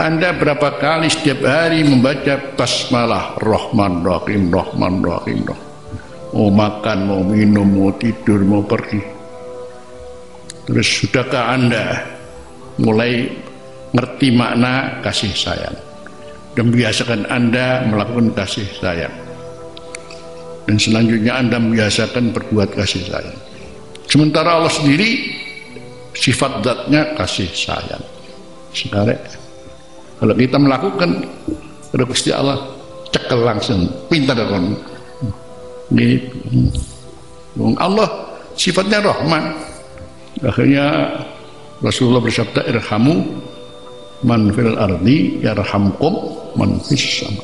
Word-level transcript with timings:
Anda 0.00 0.32
berapa 0.32 0.80
kali 0.80 1.12
setiap 1.12 1.44
hari 1.44 1.84
membaca 1.84 2.56
basmalah 2.56 3.36
Rahman 3.36 4.00
Rahim 4.00 4.48
Rahman 4.48 5.04
Rahim 5.04 5.44
Mau 6.32 6.48
makan, 6.48 6.98
mau 7.04 7.20
minum, 7.20 7.68
mau 7.68 7.92
tidur, 8.00 8.40
mau 8.48 8.64
pergi. 8.64 8.96
Terus 10.64 10.88
sudahkah 10.88 11.52
Anda 11.52 12.00
mulai 12.80 13.28
ngerti 13.92 14.32
makna 14.32 15.04
kasih 15.04 15.36
sayang? 15.36 15.76
Dan 16.56 16.72
biasakan 16.72 17.28
Anda 17.28 17.84
melakukan 17.84 18.32
kasih 18.32 18.72
sayang. 18.80 19.12
Dan 20.64 20.80
selanjutnya 20.80 21.44
Anda 21.44 21.60
membiasakan 21.60 22.32
berbuat 22.32 22.72
kasih 22.72 23.04
sayang. 23.04 23.36
Sementara 24.08 24.64
Allah 24.64 24.72
sendiri 24.72 25.28
sifat 26.16 26.64
zatnya 26.64 27.12
kasih 27.20 27.52
sayang. 27.52 28.04
Sekarang 28.72 29.39
kalau 30.20 30.34
kita 30.36 30.56
melakukan 30.60 31.10
kepada 31.88 32.04
Gusti 32.04 32.30
Allah 32.30 32.60
cekel 33.10 33.40
langsung 33.40 33.88
pintar 34.12 34.36
kan 34.36 34.76
gitu. 35.96 36.36
Allah 37.80 38.08
sifatnya 38.54 39.02
rahman. 39.02 39.56
Akhirnya 40.44 41.10
Rasulullah 41.82 42.22
bersabda 42.22 42.68
irhamu 42.70 43.26
man 44.22 44.52
fil 44.52 44.76
ardi 44.76 45.40
yarhamkum 45.40 46.14
man 46.54 46.76
fis 46.84 47.24
sama 47.24 47.42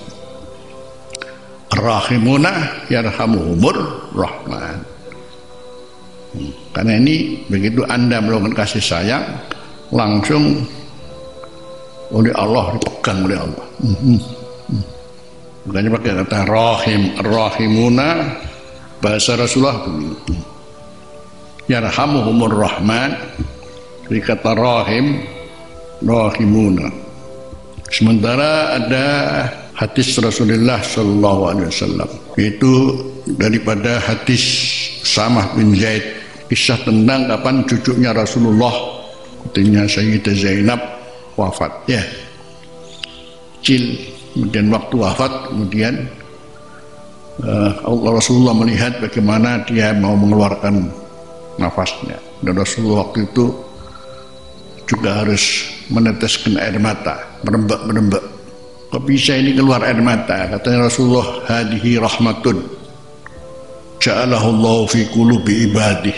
rahimuna 1.77 2.53
yarhamuhumur 2.89 3.77
rahman. 4.17 4.81
Hmm. 6.37 6.53
karena 6.77 6.93
ini 7.01 7.17
begitu 7.49 7.81
anda 7.89 8.21
melakukan 8.21 8.53
kasih 8.53 8.83
sayang 8.85 9.25
langsung 9.89 10.69
oleh 12.13 12.33
Allah 12.39 12.77
dipegang 12.79 13.27
oleh 13.27 13.39
Allah 13.39 13.67
hmm. 13.83 13.97
Hmm. 13.97 14.21
hmm. 14.71 14.85
makanya 15.67 15.91
pakai 15.99 16.13
kata 16.23 16.39
rahim 16.47 17.03
rahimuna 17.19 18.09
bahasa 19.03 19.35
Rasulullah 19.35 19.83
begitu 19.87 20.35
yarhamuhumur 21.67 22.55
rahman 22.55 23.15
di 24.07 24.23
kata 24.23 24.55
rahim 24.55 25.27
rahimuna 26.03 26.87
sementara 27.91 28.79
ada 28.79 29.07
hadis 29.75 30.15
Rasulullah 30.19 30.81
sallallahu 30.81 31.41
alaihi 31.53 31.69
wasallam 31.69 32.11
itu 32.39 32.75
daripada 33.37 33.99
hadis 33.99 34.43
Samah 35.03 35.53
bin 35.59 35.75
Zaid 35.75 36.03
kisah 36.47 36.79
tentang 36.87 37.27
kapan 37.27 37.67
cucunya 37.67 38.15
Rasulullah 38.15 38.75
ketika 39.51 39.85
Sayyidah 39.91 40.35
Zainab 40.39 40.81
wafat. 41.37 41.73
Ya. 41.87 42.03
Kecil 43.61 44.01
kemudian 44.33 44.69
waktu 44.73 44.95
wafat 45.01 45.33
kemudian 45.53 45.95
uh, 47.45 47.73
Allah 47.85 48.11
Rasulullah 48.21 48.55
melihat 48.57 48.99
bagaimana 49.01 49.65
dia 49.69 49.93
mau 49.97 50.17
mengeluarkan 50.17 50.89
nafasnya. 51.61 52.19
Dan 52.41 52.57
Rasulullah 52.57 53.09
waktu 53.09 53.29
itu 53.29 53.53
juga 54.87 55.25
harus 55.25 55.67
meneteskan 55.91 56.57
air 56.63 56.79
mata 56.79 57.19
merembak-merembak 57.43 58.23
kok 58.87 59.03
bisa 59.03 59.35
ini 59.35 59.59
keluar 59.59 59.83
air 59.83 59.99
mata 59.99 60.47
katanya 60.47 60.87
Rasulullah 60.87 61.43
hadihi 61.43 61.99
rahmatun 61.99 62.63
ja'alahu 63.99 64.87
fi 64.87 65.11
qulubi 65.11 65.67
ibadih. 65.67 66.15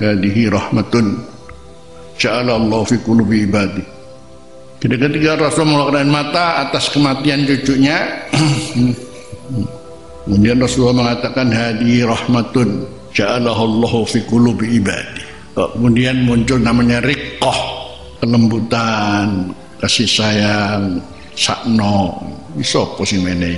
Hadihi 0.00 0.48
rahmatun 0.48 1.20
ja'alahu 2.16 2.56
Allah 2.64 2.80
fi 2.88 2.96
qulubi 3.04 3.44
ibadih 3.44 3.84
jadi 4.82 4.94
ketika 4.98 5.30
Rasul 5.38 5.70
mengeluarkan 5.70 6.10
mata 6.10 6.66
atas 6.66 6.90
kematian 6.90 7.46
cucunya 7.46 8.26
kemudian 10.26 10.58
Rasulullah 10.58 11.06
mengatakan 11.06 11.48
hadihi 11.54 12.02
rahmatun 12.02 12.84
ja'alahu 13.14 14.02
fi 14.10 14.18
qulubi 14.26 14.82
ibadih 14.82 15.24
kemudian 15.54 16.26
muncul 16.26 16.58
namanya 16.58 16.98
riqqah 16.98 17.82
kelembutan, 18.22 19.50
kasih 19.82 20.06
sayang, 20.06 21.02
sakno. 21.34 22.22
Isopo 22.52 23.02
sing 23.02 23.24
ini. 23.24 23.56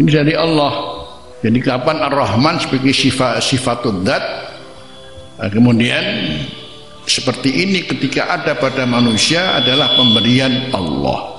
Ini 0.00 0.08
dari 0.10 0.34
Allah. 0.34 0.96
Jadi 1.44 1.60
kapan 1.60 2.00
Ar-Rahman 2.00 2.56
sebagai 2.56 2.96
sifat 2.96 3.44
sifatul 3.44 4.00
dat 4.00 4.24
nah, 5.36 5.48
kemudian 5.52 6.00
seperti 7.04 7.68
ini 7.68 7.84
ketika 7.84 8.32
ada 8.32 8.56
pada 8.56 8.88
manusia 8.88 9.60
adalah 9.60 9.92
pemberian 9.96 10.72
Allah. 10.72 11.36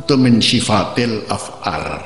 Itu 0.00 0.16
mensifatil 0.16 1.24
af'al. 1.28 2.00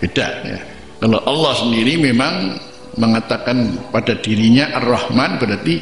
Beda 0.00 0.28
ya. 0.44 0.60
Kalau 1.02 1.18
Allah 1.26 1.52
sendiri 1.58 1.98
memang 1.98 2.56
mengatakan 2.96 3.76
pada 3.88 4.16
dirinya 4.20 4.68
Ar-Rahman 4.76 5.40
berarti 5.40 5.80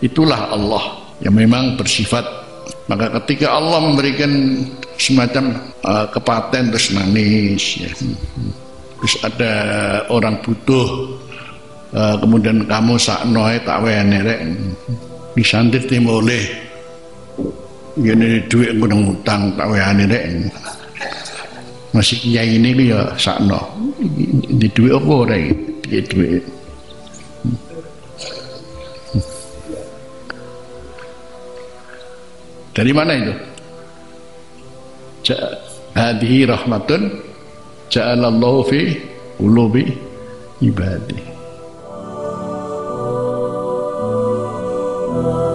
itulah 0.00 0.52
Allah 0.52 1.04
yang 1.20 1.36
memang 1.36 1.76
bersifat. 1.76 2.24
Maka 2.90 3.10
ketika 3.22 3.54
Allah 3.54 3.82
memberikan 3.82 4.62
semacam 4.96 5.44
uh, 5.84 6.06
kepaten 6.10 6.72
terus 6.72 6.90
nangis 6.92 7.78
ya. 7.78 7.90
terus 8.96 9.14
ada 9.22 9.52
orang 10.08 10.40
butuh 10.40 11.14
uh, 11.92 12.16
kemudian 12.16 12.64
kamu 12.64 12.96
saknoe 12.96 13.60
tak 13.62 13.84
wenerek 13.84 14.40
disantir 15.36 15.84
timoleh 15.84 16.48
ini 18.00 18.40
duit 18.48 18.72
gunung 18.80 19.12
utang 19.12 19.52
tak 19.54 19.68
wehane 19.68 20.08
rek 20.08 20.24
masih 21.92 22.16
kiai 22.24 22.56
ini 22.56 22.88
ya 22.88 23.04
sakno 23.20 23.60
di 24.56 24.68
duit 24.72 24.96
apa 24.96 25.16
rek 25.28 25.44
duit 26.08 26.44
Dari 32.76 32.92
mana 32.92 33.16
itu? 33.16 33.32
Hadhihi 35.96 36.44
rahmatun 36.44 37.08
ja'alallahu 37.88 38.68
fi 38.68 39.00
qulubi 39.40 39.96
ibadi. 40.60 41.35
Oh. 45.18 45.45